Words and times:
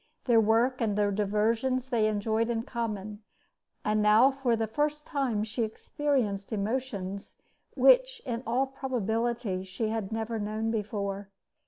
Their 0.25 0.41
work 0.41 0.81
and 0.81 0.97
their 0.97 1.11
diversions 1.11 1.89
they 1.89 2.07
enjoyed 2.07 2.49
in 2.49 2.63
common, 2.63 3.21
and 3.85 4.01
now 4.01 4.31
for 4.31 4.55
the 4.55 4.65
first 4.65 5.05
time 5.05 5.43
she 5.43 5.61
experienced 5.61 6.51
emotions 6.51 7.35
which 7.75 8.19
in 8.25 8.41
all 8.47 8.65
probability 8.65 9.63
she 9.63 9.89
had 9.89 10.11
never 10.11 10.39
known 10.39 10.71
before. 10.71 11.29